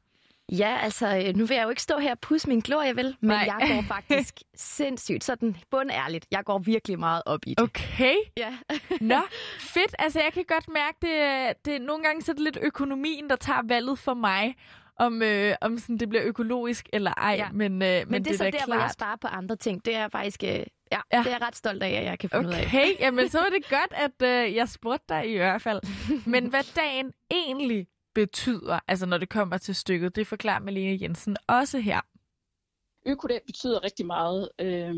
Ja, 0.52 0.78
altså, 0.82 1.22
øh, 1.26 1.37
nu 1.37 1.46
vil 1.46 1.54
jeg 1.54 1.64
jo 1.64 1.70
ikke 1.70 1.82
stå 1.82 1.99
her 1.99 2.11
og 2.11 2.18
pusse 2.18 2.49
min 2.49 2.61
glorie, 2.61 2.96
vel? 2.96 3.16
Men 3.20 3.28
Nej. 3.28 3.49
jeg 3.58 3.68
går 3.68 3.82
faktisk 3.96 4.34
sindssygt, 4.54 5.25
sådan 5.25 5.56
bundærligt. 5.70 6.26
Jeg 6.30 6.44
går 6.44 6.58
virkelig 6.58 6.99
meget 6.99 7.22
op 7.26 7.40
i 7.46 7.50
det. 7.50 7.61
Okay. 7.61 8.14
Ja. 8.37 8.54
Nå, 9.00 9.20
fedt. 9.58 9.94
Altså, 9.99 10.20
jeg 10.20 10.32
kan 10.32 10.44
godt 10.49 10.68
mærke, 10.68 10.96
det, 11.02 11.64
det 11.64 11.82
nogle 11.82 12.04
gange 12.04 12.22
så 12.22 12.32
er 12.32 12.34
det 12.34 12.42
lidt 12.44 12.58
økonomien, 12.62 13.30
der 13.30 13.37
tager 13.37 13.62
valget 13.64 13.99
for 13.99 14.14
mig 14.14 14.56
om, 14.96 15.22
øh, 15.22 15.54
om 15.61 15.78
sådan, 15.78 15.99
det 15.99 16.08
bliver 16.08 16.25
økologisk 16.25 16.88
eller 16.92 17.14
ej. 17.16 17.34
Ja. 17.38 17.49
Men, 17.52 17.72
øh, 17.72 17.78
men, 17.78 18.06
men 18.08 18.25
det, 18.25 18.25
det 18.25 18.32
er 18.32 18.37
så 18.37 18.44
der, 18.44 18.50
klart. 18.50 18.66
hvor 18.66 18.75
jeg 18.75 18.90
sparer 18.90 19.16
på 19.16 19.26
andre 19.26 19.56
ting. 19.56 19.84
Det 19.84 19.94
er 19.94 20.08
faktisk... 20.08 20.44
Øh, 20.44 20.49
ja, 20.49 20.64
ja, 20.92 21.00
det 21.18 21.26
er 21.26 21.30
jeg 21.30 21.42
ret 21.42 21.56
stolt 21.56 21.82
af, 21.82 21.90
at 21.90 22.04
jeg 22.04 22.18
kan 22.18 22.30
finde 22.30 22.49
okay. 22.49 22.58
ud 22.58 22.62
af. 22.62 22.66
Okay, 22.66 22.94
jamen 23.04 23.28
så 23.28 23.38
var 23.38 23.46
det 23.46 23.68
godt, 23.68 23.92
at 23.92 24.46
øh, 24.46 24.54
jeg 24.54 24.68
spurgte 24.68 25.04
dig 25.08 25.32
i 25.32 25.37
hvert 25.37 25.62
fald. 25.62 25.80
Men 26.26 26.46
hvad 26.46 26.75
dagen 26.76 27.12
egentlig 27.30 27.87
betyder, 28.14 28.78
altså 28.88 29.06
når 29.06 29.18
det 29.18 29.28
kommer 29.28 29.58
til 29.58 29.75
stykket, 29.75 30.16
det 30.16 30.26
forklarer 30.26 30.61
Malene 30.61 30.99
Jensen 31.02 31.37
også 31.49 31.78
her. 31.78 32.00
Økodag 33.06 33.40
betyder 33.46 33.84
rigtig 33.84 34.06
meget, 34.06 34.49
øh, 34.58 34.94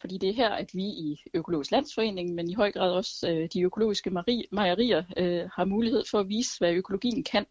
fordi 0.00 0.18
det 0.18 0.28
er 0.28 0.34
her, 0.34 0.50
at 0.50 0.70
vi 0.74 0.82
i 0.82 1.22
Økologisk 1.34 1.70
Landsforening, 1.70 2.34
men 2.34 2.50
i 2.50 2.54
høj 2.54 2.72
grad 2.72 2.90
også 2.90 3.30
øh, 3.30 3.48
de 3.52 3.62
økologiske 3.62 4.10
mejerier, 4.52 5.04
øh, 5.16 5.50
har 5.52 5.64
mulighed 5.64 6.04
for 6.10 6.20
at 6.20 6.28
vise, 6.28 6.58
hvad 6.58 6.72
økologien 6.72 7.24
kan. 7.24 7.46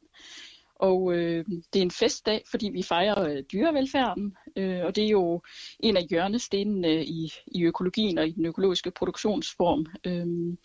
Og 0.84 1.14
øh, 1.14 1.46
det 1.74 1.80
er 1.80 1.84
en 1.84 1.92
festdag, 1.92 2.44
fordi 2.52 2.70
vi 2.70 2.84
fejrer 2.84 3.30
øh, 3.30 3.44
dyrevelfærden, 3.52 4.38
øh, 4.56 4.86
og 4.86 4.96
det 4.96 5.04
er 5.04 5.10
jo 5.10 5.42
en 5.80 5.98
af 5.98 6.04
hjørnestenene 6.10 6.88
øh, 6.88 7.02
i, 7.02 7.34
i 7.48 7.64
økologien 7.64 8.18
og 8.18 8.28
i 8.28 8.32
den 8.32 8.46
økologiske 8.46 8.92
produktionsform. 8.92 9.86
Øh, 10.06 10.58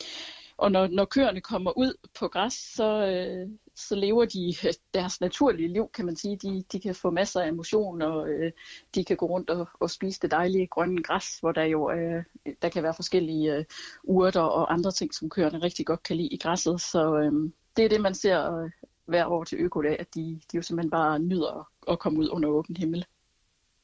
og 0.57 0.73
når, 0.73 0.87
når 0.87 1.05
køerne 1.05 1.41
kommer 1.41 1.79
ud 1.79 1.95
på 2.19 2.29
græs, 2.29 2.53
så, 2.53 3.07
øh, 3.07 3.49
så 3.77 3.95
lever 3.95 4.25
de 4.25 4.55
øh, 4.65 4.73
deres 4.95 5.21
naturlige 5.21 5.73
liv, 5.73 5.91
kan 5.95 6.07
man 6.07 6.17
sige. 6.17 6.37
De, 6.37 6.65
de 6.73 6.81
kan 6.81 6.95
få 6.95 7.11
masser 7.11 7.41
af 7.41 7.49
emotion, 7.49 8.03
og 8.03 8.29
øh, 8.29 8.53
de 8.95 9.05
kan 9.05 9.17
gå 9.17 9.27
rundt 9.27 9.51
og, 9.51 9.69
og 9.81 9.91
spise 9.91 10.21
det 10.23 10.31
dejlige 10.31 10.67
grønne 10.67 11.03
græs, 11.03 11.39
hvor 11.41 11.53
der 11.53 11.65
jo 11.65 11.91
øh, 11.91 12.25
der 12.63 12.69
kan 12.69 12.83
være 12.83 12.95
forskellige 12.95 13.57
øh, 13.57 13.65
urter 14.05 14.41
og 14.41 14.73
andre 14.73 14.93
ting, 14.93 15.15
som 15.15 15.31
køerne 15.31 15.63
rigtig 15.63 15.87
godt 15.87 16.03
kan 16.03 16.17
lide 16.17 16.29
i 16.29 16.39
græsset. 16.39 16.81
Så 16.81 17.17
øh, 17.17 17.51
det 17.77 17.85
er 17.85 17.89
det, 17.89 18.01
man 18.01 18.15
ser 18.15 18.55
øh, 18.55 18.71
hver 19.09 19.27
år 19.27 19.45
til 19.45 19.59
Økodag, 19.59 19.97
at 20.01 20.15
de, 20.15 20.41
de 20.53 20.57
jo 20.57 20.63
simpelthen 20.63 20.91
bare 20.91 21.19
nyder 21.19 21.69
at 21.89 21.99
komme 21.99 22.19
ud 22.19 22.29
under 22.29 22.49
åben 22.49 22.77
himmel. 22.77 23.05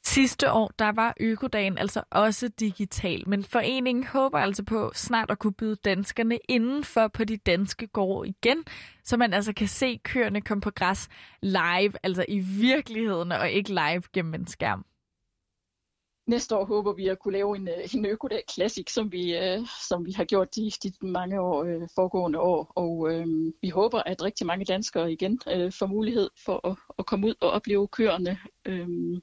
Sidste 0.07 0.53
år, 0.53 0.73
der 0.79 0.93
var 0.93 1.15
Økodagen 1.21 1.79
altså 1.79 2.03
også 2.11 2.49
digital, 2.49 3.29
men 3.29 3.45
foreningen 3.45 4.05
håber 4.05 4.39
altså 4.39 4.65
på 4.65 4.91
snart 4.95 5.31
at 5.31 5.39
kunne 5.39 5.53
byde 5.53 5.77
danskerne 5.77 6.39
indenfor 6.49 7.09
på 7.09 7.25
de 7.25 7.37
danske 7.37 7.87
gårde 7.87 8.29
igen, 8.29 8.65
så 9.05 9.17
man 9.17 9.35
altså 9.35 9.53
kan 9.53 9.69
se 9.69 10.01
køerne 10.05 10.41
komme 10.41 10.61
på 10.61 10.71
græs 10.71 11.09
live, 11.43 11.93
altså 12.03 12.25
i 12.29 12.39
virkeligheden 12.39 13.33
og 13.33 13.51
ikke 13.51 13.69
live 13.69 14.03
gennem 14.13 14.35
en 14.35 14.47
skærm. 14.47 14.85
Næste 16.27 16.57
år 16.57 16.65
håber 16.65 16.93
vi 16.93 17.09
at 17.09 17.19
kunne 17.19 17.33
lave 17.33 17.57
en, 17.57 17.69
øh, 17.69 17.95
en 17.95 18.07
Økodag 18.07 18.43
Classic, 18.53 18.93
som 18.93 19.13
vi, 19.13 19.37
øh, 19.37 19.67
som 19.89 20.07
vi 20.07 20.13
har 20.13 20.25
gjort 20.25 20.55
de, 20.55 20.71
de 20.83 20.93
mange 21.01 21.41
år, 21.41 21.63
uh, 21.63 21.89
foregående 21.95 22.41
år. 22.41 22.73
Og 22.77 22.99
uh, 22.99 23.25
vi 23.63 23.69
håber, 23.69 24.03
at 24.07 24.23
rigtig 24.23 24.47
mange 24.47 24.65
danskere 24.65 25.13
igen 25.13 25.41
øh, 25.49 25.73
får 25.73 25.87
mulighed 25.87 26.31
for 26.45 26.71
at, 26.71 26.77
at 26.99 27.07
komme 27.07 27.27
ud 27.27 27.35
og 27.41 27.51
opleve 27.51 27.89
køerne. 27.89 28.39
Øhm, 28.67 29.23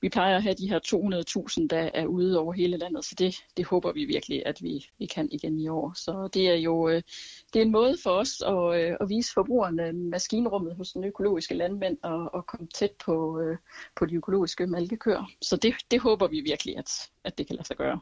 vi 0.00 0.08
plejer 0.08 0.36
at 0.36 0.42
have 0.42 0.54
de 0.54 0.68
her 0.68 0.78
200.000, 1.60 1.66
der 1.66 1.90
er 1.94 2.06
ude 2.06 2.38
over 2.38 2.52
hele 2.52 2.76
landet, 2.76 3.04
så 3.04 3.14
det, 3.18 3.44
det 3.56 3.66
håber 3.66 3.92
vi 3.92 4.04
virkelig, 4.04 4.42
at 4.46 4.62
vi, 4.62 4.86
vi 4.98 5.06
kan 5.06 5.28
igen 5.32 5.58
i 5.58 5.68
år. 5.68 5.92
Så 5.96 6.28
det 6.34 6.48
er 6.48 6.54
jo 6.54 6.88
øh, 6.88 7.02
det 7.52 7.60
er 7.60 7.64
en 7.64 7.72
måde 7.72 7.96
for 8.02 8.10
os 8.10 8.42
at, 8.46 8.80
øh, 8.80 8.96
at 9.00 9.08
vise 9.08 9.32
forbrugerne 9.32 9.92
maskinrummet 9.92 10.76
hos 10.76 10.92
den 10.92 11.04
økologiske 11.04 11.54
landmænd 11.54 11.98
og, 12.02 12.34
og 12.34 12.46
komme 12.46 12.66
tæt 12.74 12.92
på, 13.04 13.40
øh, 13.40 13.56
på 13.96 14.06
de 14.06 14.14
økologiske 14.14 14.66
malkekøer. 14.66 15.30
Så 15.42 15.56
det, 15.56 15.74
det 15.90 16.00
håber 16.00 16.28
vi 16.28 16.40
virkelig, 16.40 16.78
at, 16.78 16.90
at 17.24 17.38
det 17.38 17.46
kan 17.46 17.56
lade 17.56 17.66
sig 17.66 17.76
gøre. 17.76 18.00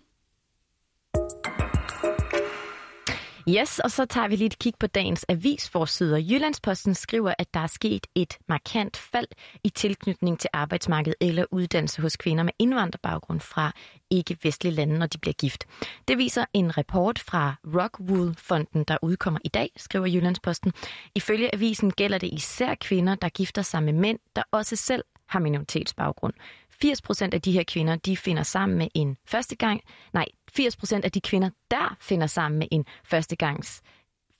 Yes, 3.48 3.78
og 3.78 3.90
så 3.90 4.04
tager 4.04 4.28
vi 4.28 4.36
lige 4.36 4.46
et 4.46 4.58
kig 4.58 4.74
på 4.80 4.86
dagens 4.86 5.24
avisforsider. 5.28 6.18
Jyllandsposten 6.18 6.94
skriver, 6.94 7.34
at 7.38 7.54
der 7.54 7.60
er 7.60 7.66
sket 7.66 8.06
et 8.14 8.38
markant 8.48 8.96
fald 8.96 9.26
i 9.64 9.68
tilknytning 9.68 10.38
til 10.38 10.50
arbejdsmarkedet 10.52 11.14
eller 11.20 11.44
uddannelse 11.50 12.02
hos 12.02 12.16
kvinder 12.16 12.44
med 12.44 12.52
indvandrerbaggrund 12.58 13.40
fra 13.40 13.72
ikke-vestlige 14.10 14.74
lande, 14.74 14.98
når 14.98 15.06
de 15.06 15.18
bliver 15.18 15.34
gift. 15.34 15.64
Det 16.08 16.18
viser 16.18 16.44
en 16.52 16.78
rapport 16.78 17.18
fra 17.18 17.54
Rockwool-fonden, 17.64 18.84
der 18.84 18.98
udkommer 19.02 19.40
i 19.44 19.48
dag, 19.48 19.70
skriver 19.76 20.06
Jyllandsposten. 20.06 20.72
Ifølge 21.14 21.54
avisen 21.54 21.90
gælder 21.90 22.18
det 22.18 22.30
især 22.32 22.74
kvinder, 22.74 23.14
der 23.14 23.28
gifter 23.28 23.62
sig 23.62 23.82
med 23.82 23.92
mænd, 23.92 24.18
der 24.36 24.42
også 24.50 24.76
selv 24.76 25.04
har 25.26 25.40
minoritetsbaggrund. 25.40 26.34
80 26.80 27.02
procent 27.02 27.34
af 27.34 27.42
de 27.42 27.52
her 27.52 27.64
kvinder, 27.68 27.96
de 27.96 28.16
finder 28.16 28.42
sammen 28.42 28.78
med 28.78 28.88
en 28.94 29.16
første 29.26 29.56
gang, 29.56 29.80
nej, 30.12 30.26
80 30.56 30.76
procent 30.76 31.04
af 31.04 31.12
de 31.12 31.20
kvinder, 31.20 31.50
der 31.70 31.96
finder 32.00 32.26
sammen 32.26 32.58
med 32.58 32.66
en 32.70 32.84
førstegangs 33.04 33.82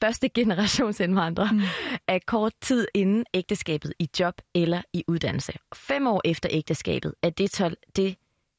første 0.02 0.28
generations 0.28 1.00
indvandrer, 1.00 1.52
mm. 1.52 1.61
er 2.08 2.18
kort 2.26 2.52
tid 2.61 2.87
inden 2.94 3.25
ægteskabet 3.35 3.92
i 3.99 4.08
job 4.20 4.35
eller 4.54 4.82
i 4.92 5.04
uddannelse. 5.08 5.52
Fem 5.75 6.06
år 6.06 6.20
efter 6.25 6.49
ægteskabet 6.52 7.14
er 7.23 7.30
det, 7.30 7.50
tal, 7.50 7.76
det 7.96 8.16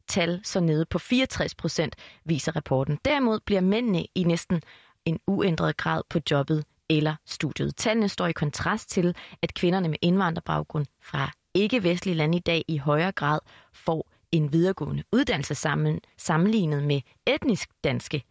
tal 0.07 0.41
så 0.43 0.59
nede 0.59 0.85
på 0.85 0.99
64 0.99 1.55
procent, 1.55 1.95
viser 2.25 2.55
rapporten. 2.55 2.99
Derimod 3.05 3.39
bliver 3.39 3.61
mændene 3.61 4.05
i 4.15 4.23
næsten 4.23 4.61
en 5.05 5.19
uændret 5.27 5.77
grad 5.77 6.01
på 6.09 6.19
jobbet 6.31 6.65
eller 6.89 7.15
studiet. 7.25 7.75
Tallene 7.75 8.09
står 8.09 8.27
i 8.27 8.31
kontrast 8.31 8.89
til, 8.89 9.15
at 9.41 9.53
kvinderne 9.53 9.87
med 9.89 9.97
indvandrerbaggrund 10.01 10.85
fra 11.01 11.31
ikke-vestlige 11.53 12.15
lande 12.15 12.37
i 12.37 12.41
dag 12.41 12.63
i 12.67 12.77
højere 12.77 13.11
grad 13.11 13.39
får 13.73 14.09
en 14.31 14.53
videregående 14.53 15.03
uddannelse 15.11 15.55
sammen, 15.55 15.99
sammenlignet 16.17 16.83
med 16.83 17.01
etnisk 17.27 17.69
danske 17.83 18.23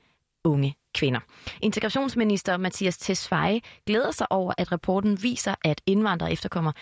unge 0.45 0.75
kvinder. 0.95 1.21
Integrationsminister 1.63 2.57
Mathias 2.57 2.99
Tesfaye 2.99 3.61
glæder 3.87 4.11
sig 4.11 4.33
over, 4.33 4.53
at 4.59 4.73
rapporten 4.73 5.23
viser, 5.23 5.55
at 5.65 5.81
indvandrere 5.87 6.33
efterkommer 6.33 6.73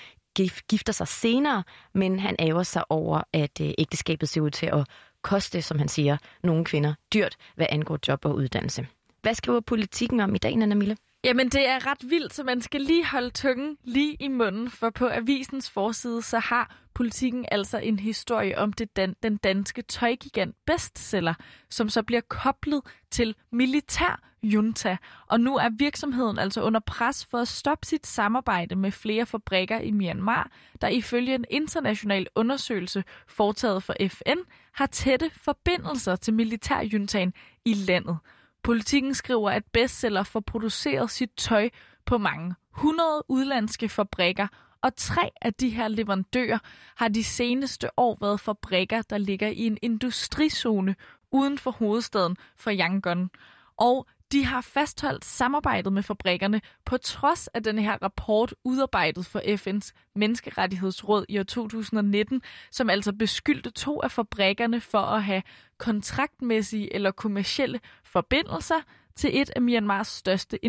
gifter 0.69 0.93
sig 0.93 1.09
senere, 1.09 1.63
men 1.95 2.21
han 2.21 2.37
æver 2.39 2.63
sig 2.63 2.83
over, 2.89 3.23
at 3.33 3.61
øh, 3.61 3.71
ægteskabet 3.79 4.29
ser 4.29 4.41
ud 4.41 4.51
til 4.51 4.67
at 4.67 4.89
koste, 5.23 5.63
som 5.63 5.79
han 5.79 5.89
siger, 5.89 6.17
nogle 6.43 6.65
kvinder 6.65 6.95
dyrt, 7.15 7.37
hvad 7.57 7.67
angår 7.71 7.99
job 8.09 8.25
og 8.25 8.35
uddannelse. 8.35 8.87
Hvad 9.23 9.35
skriver 9.35 9.61
politikken 9.61 10.21
om 10.21 10.35
i 10.35 10.39
dag, 10.39 10.57
Nana 10.57 10.75
Mille? 10.75 10.97
Jamen, 11.25 11.49
det 11.49 11.69
er 11.69 11.87
ret 11.87 12.11
vildt, 12.11 12.35
så 12.35 12.45
man 12.45 12.61
skal 12.61 12.81
lige 12.81 13.07
holde 13.07 13.31
tungen 13.31 13.77
lige 13.85 14.17
i 14.21 14.29
munden, 14.29 14.71
for 14.71 14.91
på 14.91 15.09
avisens 15.09 15.71
forside, 15.71 16.23
så 16.23 16.39
har 16.39 16.77
politikken 16.95 17.47
altså 17.51 17.79
en 17.79 17.99
historie 17.99 18.59
om 18.59 18.73
det 18.73 18.97
dan- 18.97 19.17
den 19.23 19.37
danske 19.37 19.83
tøjgigant 19.83 20.57
bestseller, 20.67 21.35
som 21.71 21.89
så 21.89 22.03
bliver 22.03 22.21
koblet 22.29 22.83
til 23.11 23.35
militær 23.53 24.21
junta. 24.43 24.97
Og 25.27 25.41
nu 25.41 25.57
er 25.57 25.69
virksomheden 25.69 26.39
altså 26.39 26.63
under 26.63 26.81
pres 26.81 27.27
for 27.31 27.39
at 27.39 27.49
stoppe 27.49 27.87
sit 27.87 28.07
samarbejde 28.07 28.77
med 28.77 28.93
flere 28.93 29.27
fabrikker 29.27 29.79
i 29.79 29.91
Myanmar, 29.91 30.51
der 30.81 30.89
ifølge 30.89 31.35
en 31.35 31.45
international 31.51 32.27
undersøgelse 32.35 33.05
foretaget 33.29 33.83
for 33.83 33.95
FN 34.09 34.39
har 34.73 34.87
tætte 34.87 35.31
forbindelser 35.35 36.17
til 36.17 36.35
militærjuntaen 36.35 37.33
i 37.65 37.75
landet. 37.75 38.19
Politikken 38.63 39.15
skriver, 39.15 39.51
at 39.51 39.65
bestseller 39.73 40.23
får 40.23 40.41
produceret 40.41 41.11
sit 41.11 41.31
tøj 41.37 41.69
på 42.07 42.19
mange 42.19 42.55
100 42.77 43.25
udlandske 43.29 43.89
fabrikker, 43.89 44.47
og 44.85 44.97
tre 44.97 45.31
af 45.43 45.55
de 45.55 45.69
her 45.71 45.89
leverandører 45.89 46.59
har 46.97 47.09
de 47.09 47.25
seneste 47.25 47.99
år 47.99 48.19
været 48.21 48.41
fabrikker, 48.41 49.03
der 49.03 49.19
ligger 49.19 49.49
i 49.49 49.67
en 49.67 49.79
industrizone 49.83 50.97
uden 51.31 51.59
for 51.59 51.71
hovedstaden 51.71 52.37
for 52.57 52.71
Yangon. 52.71 53.31
Og 53.77 54.07
de 54.33 54.45
har 54.45 54.61
fastholdt 54.61 55.25
samarbejdet 55.25 55.93
med 55.93 56.03
fabrikkerne 56.03 56.61
på 56.85 56.97
trods 56.97 57.49
af 57.49 57.63
den 57.63 57.79
her 57.79 58.03
rapport 58.03 58.55
udarbejdet 58.65 59.27
for 59.27 59.39
FN's 59.41 59.91
menneskerettighedsråd 60.15 61.25
i 61.29 61.39
år 61.39 61.43
2019, 61.43 62.43
som 62.71 62.91
altså 62.91 63.13
beskyldte 63.13 63.71
to 63.71 64.03
af 64.03 64.11
fabrikkerne 64.11 64.81
for 64.81 64.99
at 64.99 65.23
have 65.23 65.43
kontraktmæssige 65.79 66.95
eller 66.95 67.11
kommercielle 67.11 67.81
forbindelser 68.05 68.81
til 69.17 69.41
et 69.41 69.51
af 69.57 69.63
Myanmars 69.63 70.09
største 70.09 70.65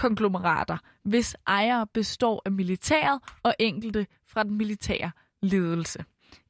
konglomerater, 0.00 0.76
hvis 1.02 1.36
ejere 1.46 1.86
består 1.86 2.42
af 2.44 2.52
militæret 2.52 3.20
og 3.42 3.54
enkelte 3.58 4.06
fra 4.26 4.42
den 4.42 4.58
militære 4.58 5.10
ledelse. 5.42 6.04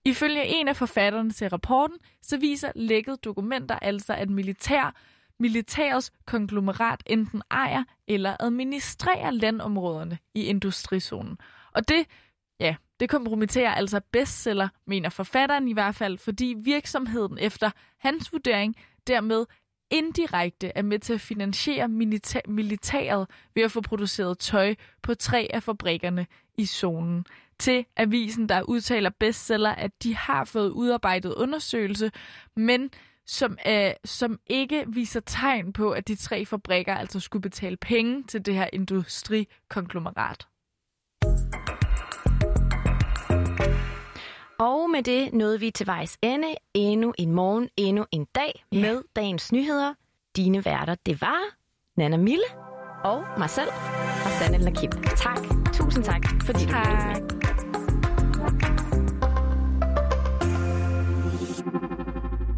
Ifølge 0.04 0.46
en 0.46 0.68
af 0.68 0.76
forfatterne 0.76 1.30
til 1.30 1.48
rapporten, 1.48 1.96
så 2.22 2.38
viser 2.38 2.72
lækket 2.74 3.24
dokumenter 3.24 3.78
altså, 3.78 4.14
at 4.14 4.30
militær 4.30 4.94
militærets 5.40 6.12
konglomerat 6.26 7.02
enten 7.06 7.42
ejer 7.50 7.84
eller 8.08 8.36
administrerer 8.40 9.30
landområderne 9.30 10.18
i 10.34 10.44
industrizonen. 10.44 11.38
Og 11.72 11.88
det, 11.88 12.06
ja, 12.60 12.76
det 13.00 13.08
kompromitterer 13.08 13.74
altså 13.74 14.00
bestseller, 14.12 14.68
mener 14.86 15.08
forfatteren 15.08 15.68
i 15.68 15.72
hvert 15.72 15.94
fald, 15.94 16.18
fordi 16.18 16.54
virksomheden 16.58 17.38
efter 17.38 17.70
hans 17.98 18.32
vurdering 18.32 18.76
dermed 19.06 19.46
indirekte 19.90 20.72
er 20.74 20.82
med 20.82 20.98
til 20.98 21.12
at 21.12 21.20
finansiere 21.20 21.86
milita- 21.86 22.48
militæret 22.48 23.26
ved 23.54 23.62
at 23.62 23.72
få 23.72 23.80
produceret 23.80 24.38
tøj 24.38 24.74
på 25.02 25.14
tre 25.14 25.48
af 25.54 25.62
fabrikkerne 25.62 26.26
i 26.58 26.66
zonen. 26.66 27.24
Til 27.58 27.84
avisen, 27.96 28.48
der 28.48 28.62
udtaler 28.62 29.10
bestseller, 29.10 29.70
at 29.70 30.02
de 30.02 30.16
har 30.16 30.44
fået 30.44 30.70
udarbejdet 30.70 31.34
undersøgelse, 31.34 32.10
men 32.56 32.90
som, 33.26 33.58
øh, 33.66 33.90
som 34.04 34.38
ikke 34.46 34.84
viser 34.88 35.20
tegn 35.20 35.72
på, 35.72 35.90
at 35.90 36.08
de 36.08 36.14
tre 36.14 36.44
fabrikker 36.44 36.94
altså 36.94 37.20
skulle 37.20 37.42
betale 37.42 37.76
penge 37.76 38.22
til 38.22 38.46
det 38.46 38.54
her 38.54 38.68
industrikonglomerat. 38.72 40.46
Og 44.60 44.90
med 44.90 45.02
det 45.02 45.32
nåede 45.32 45.60
vi 45.60 45.70
til 45.70 45.86
vejs 45.86 46.18
ende. 46.22 46.54
Endnu 46.74 47.14
en 47.18 47.32
morgen, 47.32 47.68
endnu 47.76 48.04
en 48.12 48.26
dag 48.34 48.64
yeah. 48.74 48.82
med 48.82 49.02
dagens 49.16 49.52
nyheder. 49.52 49.94
Dine 50.36 50.64
værter, 50.64 50.94
det 51.06 51.20
var 51.20 51.40
Nana 51.96 52.16
Mille 52.16 52.44
og 53.04 53.24
mig 53.38 53.50
selv 53.50 53.68
og 54.24 54.30
Sanne 54.30 54.58
Lakim. 54.58 54.90
Tak. 55.16 55.38
Tusind 55.72 56.04
tak, 56.04 56.22
fordi 56.44 56.66
tak. 56.66 56.86
du 56.86 57.20
med. 57.20 57.39